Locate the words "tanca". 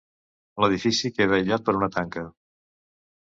1.99-2.25